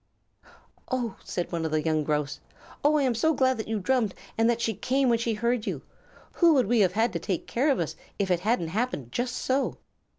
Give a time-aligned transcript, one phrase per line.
[0.89, 2.39] "Oh!" said one of the young Grouse.
[2.83, 5.67] "Oh, I am so glad that you drummed, and that she came when she heard
[5.67, 5.83] you.
[6.37, 9.35] Who would we have had to take care of us if it hadn't happened just
[9.35, 9.77] so?"